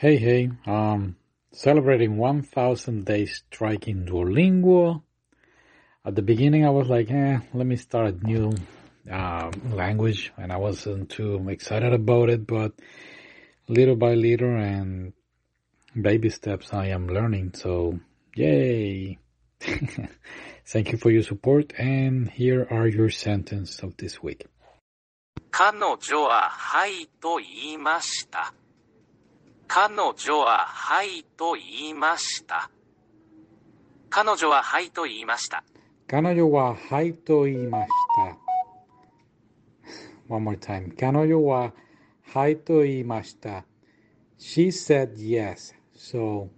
[0.00, 1.16] Hey, hey, um,
[1.52, 5.02] celebrating 1000 days striking Duolingo.
[6.04, 8.52] At the beginning, I was like, eh, let me start a new
[9.10, 12.72] uh, language, and I wasn't too excited about it, but
[13.68, 15.12] little by little and
[16.00, 17.98] baby steps, I am learning, so
[18.34, 19.18] yay!
[20.66, 24.46] Thank you for your support, and here are your sentences of this week.
[25.58, 28.52] 彼女ははいと言いました。
[29.73, 32.69] 彼女ははいと言いました。
[34.09, 35.63] 彼女ははいと言いました。
[36.07, 37.89] 彼女ははいと言いまし
[40.27, 40.35] た。
[40.35, 40.93] One more time.
[40.97, 41.71] 彼女は
[42.33, 43.63] はいと言いました。
[44.37, 45.73] She said yes.
[45.95, 46.49] So,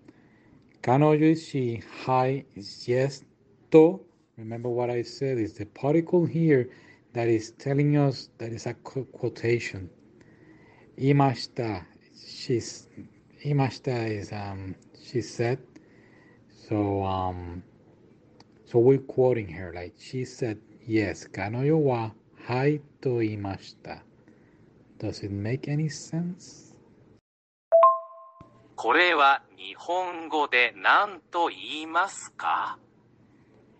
[0.81, 3.23] 彼女 is she, hi is yes.
[3.69, 4.01] と,
[4.39, 6.67] remember what I said, is the particle here
[7.13, 9.87] that is telling us that is a qu- quotation.
[10.97, 11.85] 言いました.
[12.15, 12.89] She's,
[13.43, 15.59] 言いました is, um, she said.
[16.69, 17.61] So, um,
[18.73, 22.11] so we're quoting her like she said yes 彼女は
[22.47, 24.03] はいと言いました
[24.99, 26.73] Does it make any sense?
[28.75, 32.79] これは日本語で何と言いますか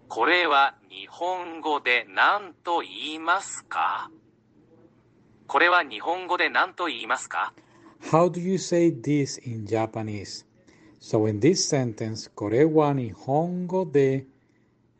[0.08, 4.11] これは日本語で何と言いますか
[5.48, 7.54] これは日本語で何と言いますか
[8.03, 10.45] How do you say this in Japanese?
[11.01, 14.27] So in this sentence これは日本語で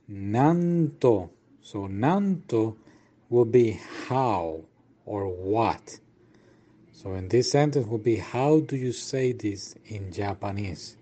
[0.09, 1.31] なんと
[1.63, 2.77] So なんと
[3.31, 4.63] will be how
[5.05, 6.01] or what
[6.93, 10.97] So in this sentence will be how do you say this in Japanese?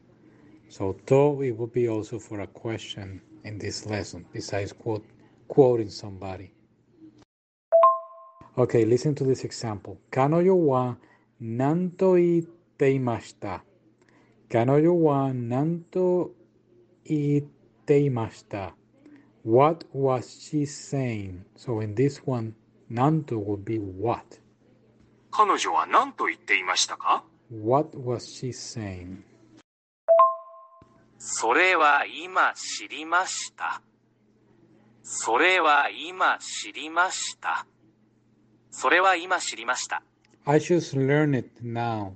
[0.69, 5.05] So to it will be also for a question in this lesson besides quote
[5.49, 6.53] quoting somebody.
[8.59, 9.99] Okay, listen to this example.
[10.11, 10.99] 彼女は
[11.44, 13.64] 何と言っていました？
[14.52, 16.32] 彼女は何と
[17.06, 17.42] 言っ
[17.86, 18.76] ていました
[19.44, 21.42] ？What was she saying?
[21.58, 22.54] So in this one,
[22.92, 24.40] 何と will be what?
[25.32, 29.24] 彼女は何と言っていましたか？What was she saying?
[31.18, 33.82] それは今知りました。
[35.02, 37.66] それは今知りました。
[38.70, 40.04] それは今知りました。
[40.46, 42.14] I should learn it now.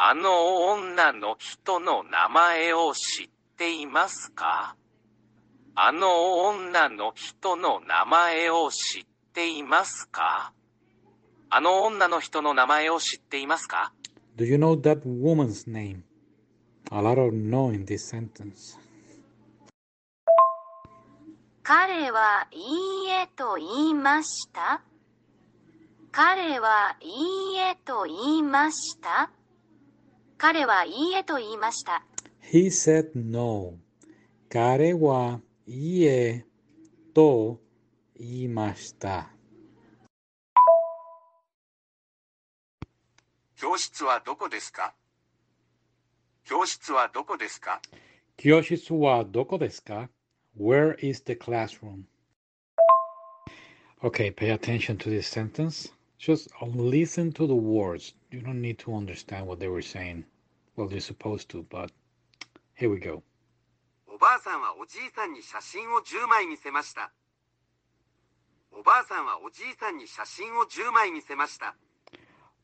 [0.00, 4.76] あの女の人の名前を知っていますか
[5.74, 10.52] あの女の人の名前を知っていますか
[11.50, 13.92] あの女の人の名前を知っていますか
[14.36, 16.02] Do you know that woman's name?
[16.92, 18.78] A lot of no in this sentence.
[21.64, 24.80] 彼はいいえと言いました。
[26.10, 29.30] 彼はいいえと言いました？
[30.38, 32.02] 彼はいいえと言いました。
[32.52, 33.74] He said no.
[34.48, 36.44] 彼はいいえ
[37.14, 37.60] と
[38.18, 39.28] 言いました。
[43.56, 44.94] 教室はどこですか？
[46.44, 47.80] 教室はどこですか？
[48.36, 50.08] 教室はどこですか
[50.58, 52.04] ？Where is the classroom?
[54.00, 55.92] Okay, pay attention to this sentence.
[56.17, 58.13] Just listen to the words.
[58.31, 60.23] You don't need to understand what they were saying.
[60.75, 61.91] Well, you're supposed to, but
[62.75, 63.21] here we go.
[64.07, 67.11] おばあさんはおじいさんに写真を10枚見せました。
[68.71, 71.75] おばあさんはおじいさんに写真を10枚見せました。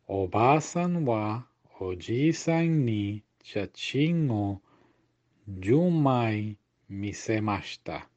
[0.08, 1.46] おばあさんは
[1.80, 4.62] おじいさんに写真を
[5.50, 6.58] 10枚
[6.88, 8.08] 見せました。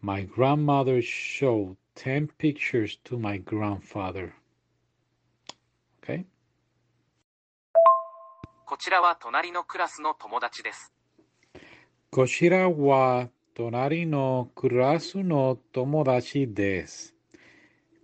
[0.00, 4.32] My grandmother showed 10 pictures to my grandfather.
[6.02, 6.24] Okay?
[8.66, 10.92] こちらは隣のクラスの友達です。
[12.10, 17.14] こちらは隣のクラスの友達です。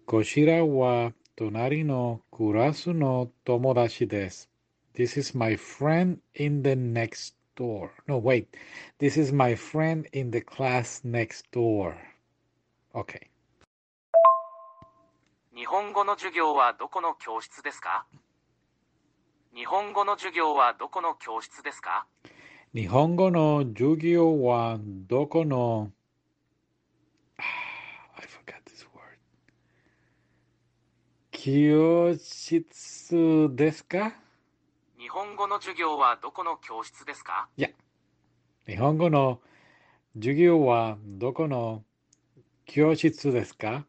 [0.04, 4.50] こちらは隣のクラスの友達です。
[4.94, 7.90] This is my friend in the next door.
[8.06, 8.46] No, wait.
[8.98, 11.96] This is my friend in the class next door.
[12.94, 13.28] Okay.
[15.61, 18.03] 日本語の授業はどこの教室ですか？
[19.53, 22.07] 日本語の授業はどこの教室ですか？
[22.73, 25.91] 日本語の授業はどこの？
[27.37, 27.43] I
[28.25, 29.19] forgot this word.
[31.31, 34.15] 教室ですか？
[34.97, 37.47] 日本語の授業はどこの教室ですか？
[37.55, 37.69] いや、
[38.65, 39.39] 日本語の
[40.15, 41.83] 授業はどこの
[42.65, 43.85] 教室ですか？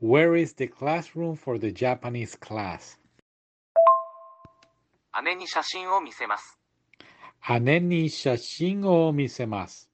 [0.00, 2.98] ?Where is the classroom for the Japanese class?
[5.22, 6.58] 姉に写真を見せます。
[7.60, 9.88] 姉に写真を見せます。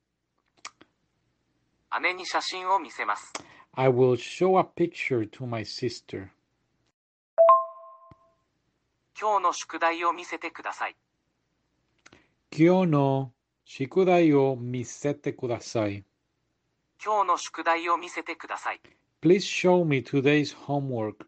[2.00, 3.32] 姉に写真を見せます。
[3.74, 6.28] I will show a picture to my sister.
[9.18, 10.96] 今日の宿題を見せてください。
[12.50, 13.32] 今日の
[13.64, 16.04] 宿題を見せてください。
[17.04, 18.80] 今日の宿題を見せてください。
[19.21, 21.25] Please show me today's homework.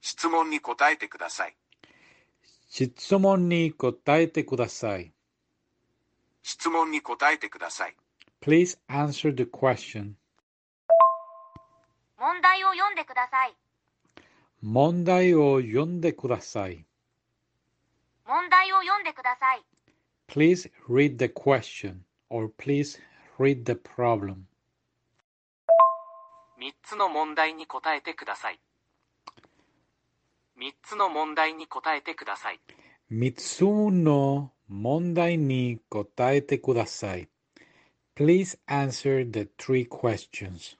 [0.00, 1.56] 質問に答えてください。
[2.68, 5.12] 質問に答えてください。
[6.42, 7.96] 質問に答えてください。
[8.40, 10.14] Please answer the question.
[12.18, 13.54] 問題を読んでください。
[14.60, 16.84] 問題を読んでください。
[18.26, 19.62] 問題を読んでください。
[20.28, 22.98] Please read the question or please
[23.38, 24.45] read the problem.
[26.60, 28.60] 3つの問題に答えてください。
[30.58, 32.60] 3つの問題に答えてください。
[33.10, 37.28] 3つの問題に答えてください。
[38.16, 40.76] Please answer the three questions.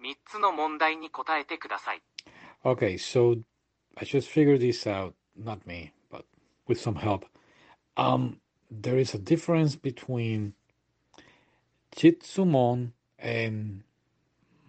[0.00, 2.02] 3つの問題に答えてください。
[2.64, 3.40] Okay, so
[3.96, 6.24] I just figured this out, not me, but
[6.68, 7.24] with some help.
[7.96, 8.40] Um,
[8.70, 10.52] there is a difference between
[11.94, 13.82] Chitsumon and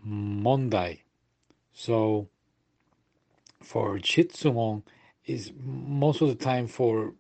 [0.07, 1.01] Mondai.
[1.73, 2.29] So
[3.63, 4.83] for Chitsumon
[5.27, 7.15] is most of the time for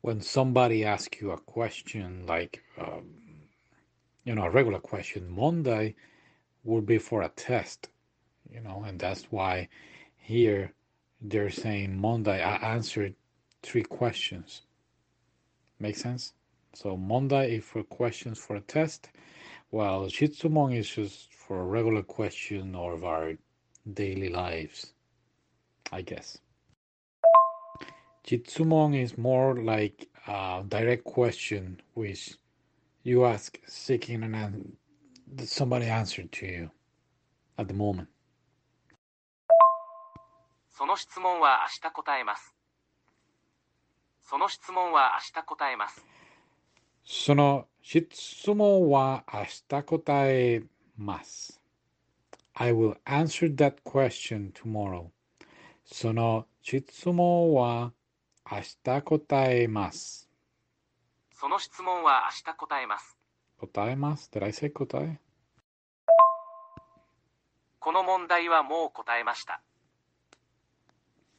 [0.00, 3.04] when somebody asks you a question like um,
[4.24, 5.28] you know a regular question.
[5.30, 5.94] monday
[6.64, 7.88] would be for a test,
[8.52, 9.68] you know, and that's why
[10.16, 10.72] here
[11.20, 13.14] they're saying Monday I answered
[13.62, 14.62] three questions.
[15.80, 16.34] Make sense?
[16.74, 19.10] So Monday is for questions for a test,
[19.69, 23.33] while Shitsumon is just for a regular question of our
[23.93, 24.93] daily lives,
[25.91, 26.37] I guess.
[28.25, 32.37] Jitsumon is more like a direct question which
[33.03, 34.77] you ask seeking an an-
[35.35, 36.71] that somebody answered to you
[37.57, 38.07] at the moment.
[40.75, 42.55] その質問は明日答えます。
[44.21, 46.03] その質問は明日答えます。
[47.10, 50.62] その質問は明日答え
[50.98, 51.58] ます。
[52.52, 55.06] I will answer that question tomorrow.
[55.86, 57.92] その質問は
[58.50, 60.28] 明日答えます。
[61.32, 63.16] その質問は明日答えます。
[63.56, 65.18] 答えます？Did I say 答え？
[67.78, 69.62] この問題はもう答えました。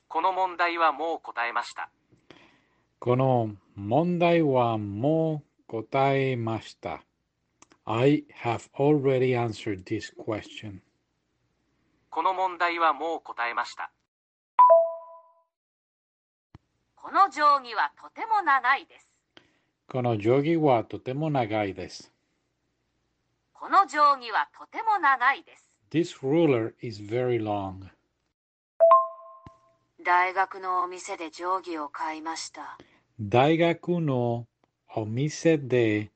[0.08, 1.92] この問題はもう答えました。
[2.98, 7.04] この問題はもう答えました。
[7.86, 10.80] I have already answered this question.
[12.10, 13.92] この問題はもう答えました。
[16.96, 19.08] この定規はとても長いです。
[19.88, 22.12] この定規はとても長いです。
[23.54, 25.78] この定規はとても長いです。
[25.92, 27.88] This ruler is very long.
[30.04, 32.80] 大学のお店で定規を買いました。
[33.20, 34.48] 大学の
[34.95, 36.11] お店で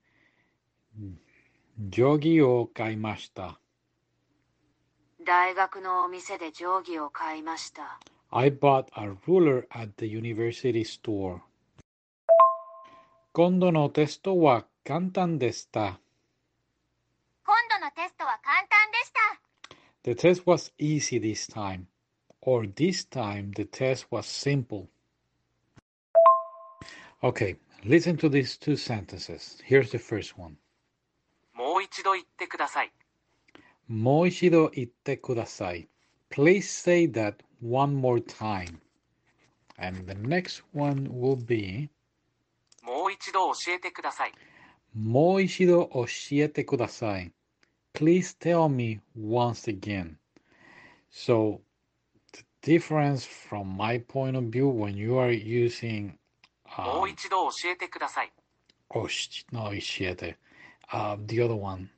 [1.91, 3.59] 定規を買いました。
[5.25, 8.01] 大学のお店で定規を買いました。
[8.31, 11.41] I bought a ruler at the university store.
[13.33, 16.01] 今度のテストは簡単でした。
[17.45, 19.29] 今度のテストは簡単でした。
[20.05, 21.87] The test was easy this time.
[22.41, 24.89] Or this time the test was simple.
[27.23, 29.61] Okay, listen to these two sentences.
[29.65, 30.57] Here's the first one.
[31.55, 32.93] もう一度言ってください。
[33.89, 35.89] もう一度言ってください。
[36.31, 38.79] Please say that one more time.
[39.77, 41.89] And the next one will be
[42.83, 44.33] もう一度教えてください。
[44.95, 47.33] もう一度教えてください。
[47.95, 50.17] Please tell me once again.
[51.11, 51.61] So,
[52.33, 56.19] the difference from my point of view when you are using
[56.78, 58.32] も um, う一度教えてください。
[58.90, 60.38] osh, no, 教えて
[60.90, 61.90] uh, the other one.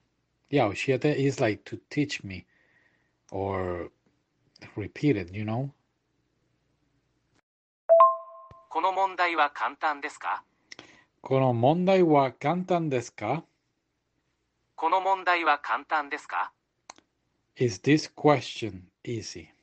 [0.50, 2.46] Yeah, 教えて is like to teach me
[3.32, 3.92] or
[4.76, 5.70] repeat it, you know?
[8.70, 10.44] この問題は簡単ですか
[11.22, 13.44] この問題は簡単ですか
[14.76, 16.52] この問題は簡単ですか
[17.58, 19.55] Is this question easy?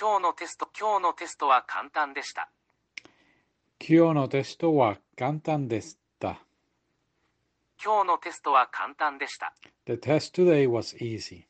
[0.00, 2.48] 今日のテスト、今日のテストは簡単でした。
[3.86, 6.40] 今日のテストは簡単でした。
[7.84, 9.52] 今日のテストは簡単でした。
[9.84, 11.44] The test today was easy.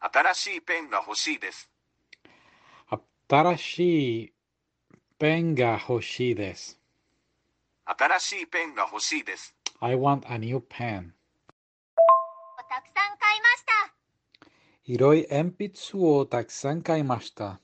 [0.00, 1.70] 新しいペンが欲しいです。
[3.30, 4.32] 新しい
[5.18, 6.78] ペンが欲しいです。
[7.86, 9.56] 新しいペンが欲しいです。
[9.84, 11.12] I want a new pen.
[12.70, 13.94] たくさん買いました。
[14.86, 15.52] 色い鉛
[15.92, 17.60] 筆をたくさん買いました。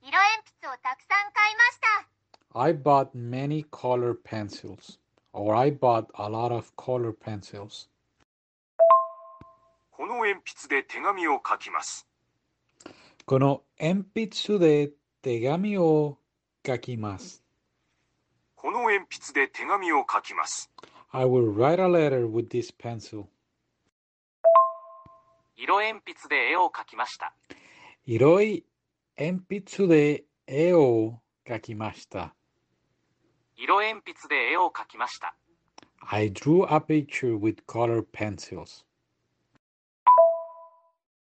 [0.00, 0.22] 色鉛
[0.60, 2.60] 筆をたくさん買いました。
[2.60, 5.00] I bought many color pencils.
[5.32, 7.88] Or I bought a lot of color pencils.
[9.90, 10.34] この鉛
[10.68, 12.06] 筆で手紙を書きます。
[13.26, 14.04] この鉛
[14.38, 16.18] 筆で手紙を
[16.64, 17.42] 書きます。
[18.54, 20.70] この鉛筆で手紙を書きます。
[21.12, 23.26] I will write a letter with this pencil.
[25.56, 27.34] 色鉛筆で絵を描きました。
[28.06, 28.64] 色い
[29.18, 32.36] 鉛筆で絵を描きました。
[33.56, 35.34] 色鉛筆で絵を描きました。
[36.12, 38.84] I drew a picture with color pencils.